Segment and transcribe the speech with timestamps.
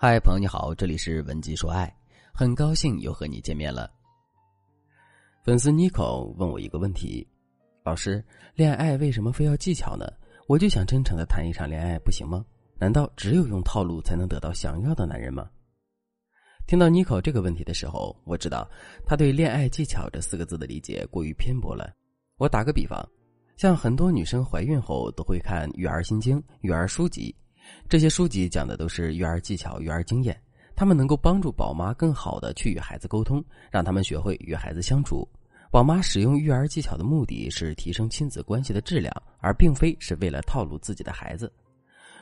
[0.00, 1.92] 嗨，朋友你好，这里是文姬说爱，
[2.32, 3.90] 很高兴又和你见面了。
[5.42, 7.26] 粉丝妮可问我一个问题：
[7.82, 8.24] 老师，
[8.54, 10.06] 恋爱为什么非要技巧呢？
[10.46, 12.44] 我就想真诚的谈一场恋爱，不行吗？
[12.78, 15.50] 难道只有用套路才能得到想要的男人吗？
[16.68, 18.70] 听到妮可这个问题的时候，我知道
[19.04, 21.92] 他对“恋爱技巧”这四个字的理解过于偏颇了。
[22.36, 23.04] 我打个比方，
[23.56, 27.34] 像很多女生怀孕后都会看育儿心经、育儿书籍。
[27.88, 30.38] 这些书籍讲的都是育儿技巧、育儿经验，
[30.76, 35.26] 他们能够帮助宝妈更好的去与孩子沟通，让他们学会与孩子相处。
[35.70, 41.52] 宝妈使用育儿技巧的目的是提升亲子关系的质量，而并非是为了套路自己的孩子。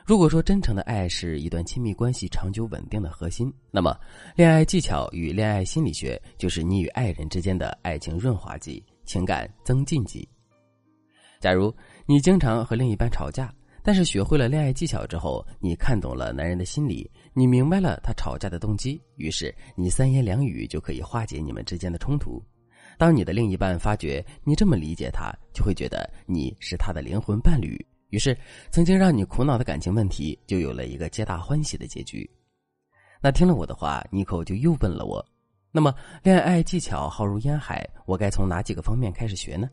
[0.05, 3.99] 如果说真诚的爱是一段亲密关系长久稳定的核心，那么
[4.37, 10.29] 恋爱技巧与恋爱心理学就是你与爱人之间的爱情润滑剂、情感增进剂。
[11.41, 11.75] 假如
[12.07, 13.53] 你经常和另一半吵架，
[13.87, 22.43] 但是学会了恋爱技巧之后，你看懂了男人的心理，你明白了他吵架的动机，于是你三言两语就可以化解你们之间的冲突。
[22.99, 28.37] 当你的另一半发觉你这么理解他，就会觉得你是他的灵魂伴侣，于是
[28.73, 32.29] 曾经让你苦恼的感情问题就有了一个皆大欢喜的结局。
[33.23, 35.25] 那听了我的话，妮蔻就又问了我：
[35.71, 39.71] 那么恋爱技巧浩如烟海，我该从哪几个方面开始学呢？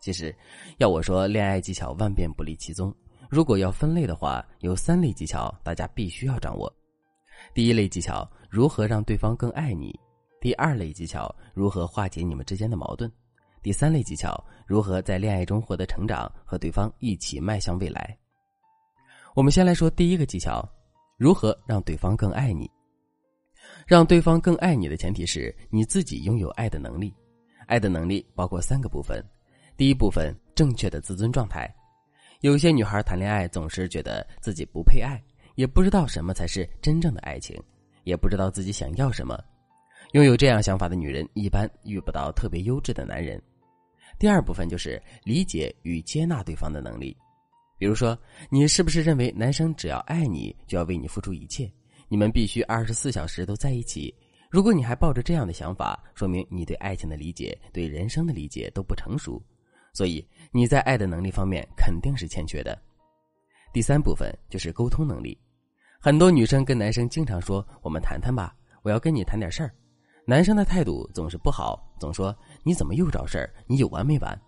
[0.00, 0.32] 其实，
[0.78, 2.94] 要我说，恋爱技巧万变不离其宗。
[3.32, 6.70] 如果要分类的话，有三类技巧，大家必须要掌握。
[7.54, 9.90] 第一类技巧，如何让对方更爱你；
[10.38, 13.10] 第二类技巧，如何化解你们之间的矛盾；
[13.62, 18.14] 第三类技巧，如何在恋爱中获得成长，和对方一起迈向未来。
[19.34, 20.62] 我们先来说第一个技巧，
[21.16, 22.70] 如何让对方更爱你。
[23.86, 27.10] 让对方更爱你的前提是你自己拥有爱的能力。
[27.66, 29.24] 爱的能力包括三个部分，
[29.74, 31.74] 第一部分，正确的自尊状态。
[32.42, 35.22] 有些女孩谈恋爱总是觉得自己不配爱，
[35.54, 37.56] 也不知道什么才是真正的爱情，
[38.02, 39.38] 也不知道自己想要什么。
[40.10, 43.40] 拥有这样想法的女人一般遇不到特别优质的男人。
[44.18, 47.16] 第二部分就是理解与接纳对方的能力。
[47.78, 48.18] 比如说，
[48.50, 51.72] 你是不是认为男生只要爱你就要为你付出一切，
[52.08, 54.12] 你们必须二十四小时都在一起？
[54.50, 59.40] 如果你还抱着这样的想法，说明你对爱情的理解、对人生的理解都不成熟。
[59.92, 62.76] 所以你在爱的能力方面肯定是欠缺的。
[63.72, 65.38] 第三部分就是沟通能力。
[66.00, 69.72] 很多女生跟男生经常说：“我们谈谈吧，我要跟你谈点事儿。”
[70.26, 73.52] 男生的态度总是不好，总说：“你怎么又找事儿？
[73.66, 74.38] 你有完没完？”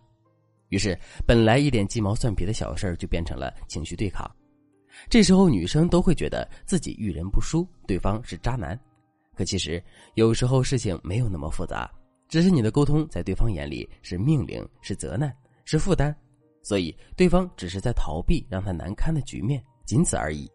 [0.71, 4.29] 于是，本来一点鸡毛蒜皮的小事儿就变成了情绪对抗。
[5.09, 8.79] 这时候，女生都会觉得自己遇人不淑，对方是渣男。
[9.37, 9.83] 可其实，
[10.15, 11.91] 有时候事情没有那么复杂。
[12.35, 15.33] 只是你的沟通在对方眼里是命令、是责难、
[15.65, 16.13] 是负担，
[16.65, 20.51] 所以对方只是在逃避让他难堪的局面，仅此而已。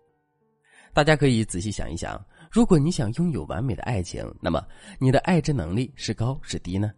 [0.92, 4.62] 大家可以仔细想一想，如果你想拥有完美的爱情，那么
[5.00, 6.92] 你的爱之能力是高是低呢？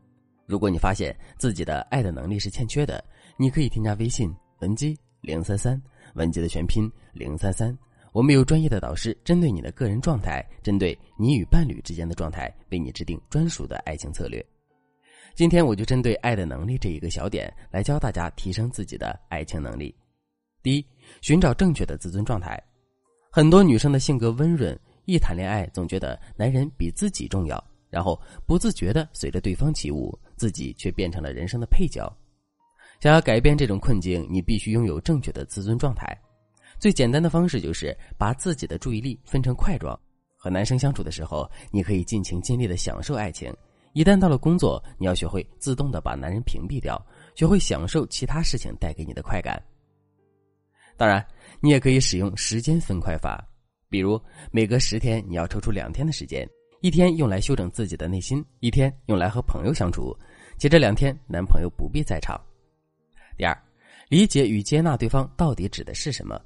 [0.47, 3.05] 如果你发现自己的爱的能力是欠缺的，
[3.37, 5.79] 你可以添加微信文姬零三三，
[6.15, 7.77] 文姬的全拼零三三，
[8.13, 14.43] 我们有专业的导师针对你的个人状态，针对你与伴侣之间的状态，为你制定专属的爱情策略。
[15.33, 19.95] 今天我就针对爱的能力这一个小点来教大家提升自己的爱情能力。
[20.61, 20.85] 第一，
[21.21, 22.61] 寻找正确的自尊状态。
[23.31, 32.11] 很多女生的性格温润，一谈恋爱总觉得男人比自己重要，然后不自觉的随着对方起舞，自己却变成了人生的配角。
[32.99, 36.05] 想要改变这种困境，你必须拥有正确的自尊状态。
[36.77, 39.99] 最简单的方式就是把自己的注意力分成块状。
[40.35, 43.51] 和男生相处的时候，你可以尽情尽力的享受爱情。
[43.93, 47.03] 一旦到了工作，你要学会自动的把男人屏蔽掉，
[47.35, 49.61] 学会享受其他事情带给你的快感。
[50.95, 51.25] 当然，
[51.59, 53.45] 你也可以使用时间分块法，
[53.89, 54.21] 比如
[54.51, 56.47] 每隔十天你要抽出两天的时间，
[56.81, 60.15] 一天用来修整自己的内心，一天用来和朋友相处，
[60.57, 62.39] 且这两天男朋友不必在场。
[63.35, 63.57] 第二，
[64.09, 66.39] 理解与接纳对方到底指的是什么？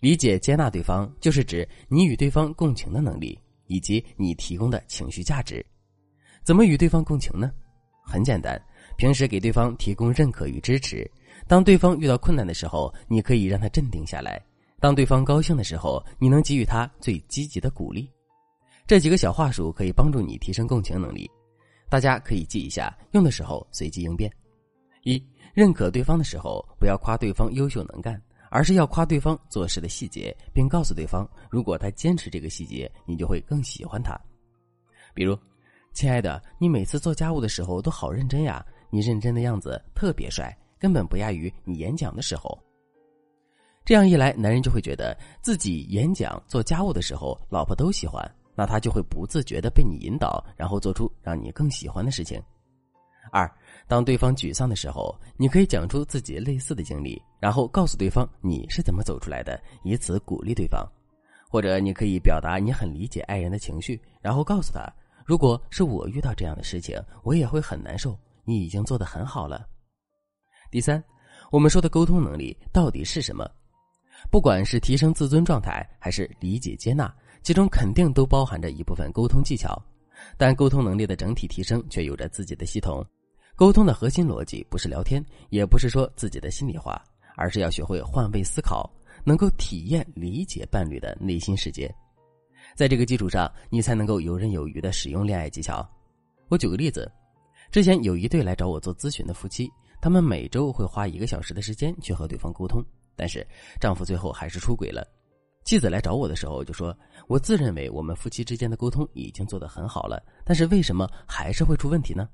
[0.00, 5.64] 理解接纳对方，就是指你与对方共情的能力，以及你提供的情绪价值。
[6.42, 7.50] 怎么与对方共情呢？
[8.02, 8.58] 很简单，
[8.96, 11.08] 平时给对方提供认可与支持。
[11.46, 14.40] 当对方遇到困难的时候，你可以让他镇定下来；
[14.80, 18.08] 当对方高兴的时候，你能给予他最积极的鼓励。
[18.86, 21.30] 这几个小话术可以帮助你提升共情能力，
[21.90, 24.32] 大家可以记一下，用的时候随机应变。
[25.02, 28.18] 一、认可对方的时候，不要夸对方优秀能干，
[28.50, 34.18] 而是要夸对方做事的细节，并告诉对方，如果他坚持这个细节，你就会更喜欢他。
[35.12, 35.38] 比如。
[35.92, 38.64] 亲爱的，你每次做家务的时候都好认真呀！
[38.90, 42.56] 你认真的样子特别帅，根本不亚于你演讲的时候。
[43.84, 48.22] 这样一来，男人就会觉得自己演讲、做家务的时候，老婆都喜欢，
[48.54, 52.40] 那他就会不自觉的被你引导，然后做出让你更喜欢的事情。
[53.32, 53.50] 二，
[53.86, 60.86] 当对方沮丧的时候，你可以讲出自己类似的经历，然后告诉对方你是怎么走出来的，以此鼓励对方。
[61.50, 64.86] 或者你可以表达你很理解爱人的情绪，然后告诉他，
[65.28, 68.18] 如果是我遇到这样的事情，我也会很难受。
[68.46, 69.68] 你已经做得很好了。
[70.70, 71.04] 第三，
[71.50, 73.46] 我们说的沟通能力到底是什么？
[74.30, 79.78] 不管是提升自尊状态，还是理解接纳，其中肯定都包含着一部分沟通技巧。
[80.38, 83.04] 但沟通能力的整体提升却有着自己的系统。
[83.54, 87.04] 沟通的核心逻辑不是聊天，也不是说自己的心里话，
[87.36, 88.90] 而是要学会换位思考，
[89.24, 91.94] 能够体验理解伴侣的内心世界。
[92.78, 95.84] 在这个基础上，你才能够游刃有余的使用恋爱技巧。
[96.46, 97.10] 我举个例子，
[97.72, 99.68] 之前有一对来找我做咨询的夫妻，
[100.00, 102.80] 他们每周会花一个小时的时间去和对方沟通，
[103.16, 103.44] 但是
[103.80, 105.04] 丈夫最后还是出轨了。
[105.64, 106.96] 妻子来找我的时候就说
[107.26, 112.28] ：“我自认为我们夫妻之间的沟通已经做得很好了，但是为什么还是会出问题呢？”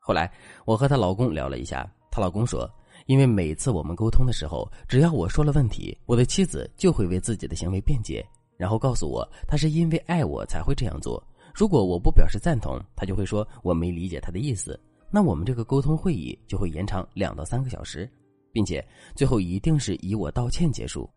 [0.00, 0.32] 后来，
[0.64, 2.66] 我和她老公聊了一下，她老公说
[3.04, 8.26] ：“因为每次我们沟通的时候，只要我说了问题，我的妻子就会为自己的行为辩解，
[8.58, 11.22] 然后告诉我他是因为爱我才会这样做。
[11.54, 14.78] 如果我不表示赞同，他就会说我没理解他的意思。
[15.10, 18.06] 那我们这个沟通会议就会延长两到三个小时，
[18.52, 21.08] 并且最后一定是以我道歉结束。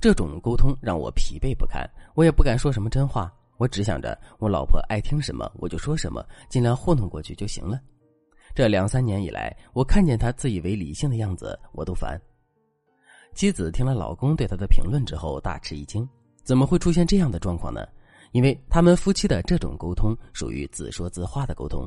[0.00, 1.84] 这种沟通让我疲惫不堪，
[2.14, 7.80] 我也不敢说什么真话，我只想着我老婆爱听什么我就说什么，尽量糊弄过去就行了。”
[8.54, 12.20] 这两三年以来，我看见他自以为理性的样子，我都烦。
[13.34, 16.08] 妻子听了老公对她的评论之后，大吃一惊：
[16.48, 17.86] 怎么会出现这样的状况呢？
[18.32, 21.86] 因为他们夫妻的这种沟通属于自说自话的沟通。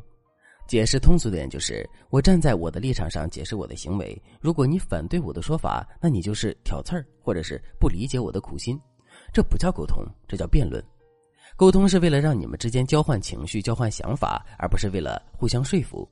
[0.67, 8.79] 解释通俗点就是：我站在我的立场上解释我的行为，如果你反对我的说法，那你就是挑刺儿，或者是不理解我的苦心。
[9.33, 10.79] 这不叫沟通，这叫辩论。
[11.55, 16.07] 沟通是为了让你们之间交换情绪、交换想法，而不是为了互相说服。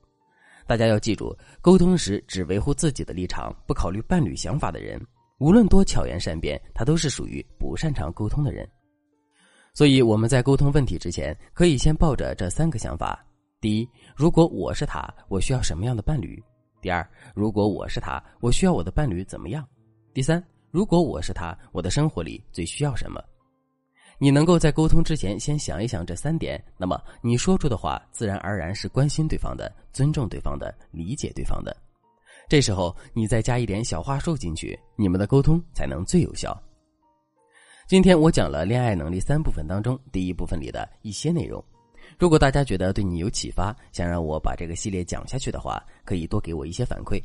[0.66, 5.00] 大家要记住，沟通时只维护自己的立场，不考虑伴侣想法的人，
[5.40, 8.68] 无论多巧言善辩，他都是属于不擅长沟通的人。
[9.72, 13.24] 所以我们在沟通问题之前，可以先抱着这三个想法：
[13.58, 16.38] 第一，如果我是他，我需要什么样的伴侣；
[16.82, 19.64] 第二，如果我是他，我需要我的伴侣怎么样；
[20.12, 23.18] 第三，如果我是他，我的生活里最需要什么。
[24.18, 31.74] 你能够在沟通之前先想一想这三点，那么你说出的话自然而然是关心对方的、尊重对方的、理解对方的。
[32.50, 36.60] 这时候你再加一点小话术进去，你们的沟通才能最有效。
[37.86, 41.64] 今天我讲了恋爱能力三部分当中第一部分里的一些内容。
[42.18, 47.22] 如果大家觉得对你有启发，想让我把这个系列讲下去的话，可以多给我一些反馈。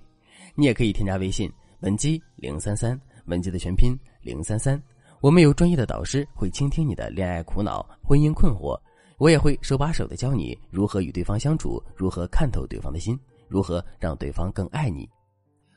[0.54, 2.95] 你也可以添加微信文姬零三三，
[3.25, 4.80] 文姬的全拼零三三。
[5.22, 8.80] 我们有专业的导师会倾听你的恋爱苦恼、婚姻困惑，
[9.18, 15.10] 我也会手把手的教你如何与对方相处，如何看透对方的心，如何让对方更爱你。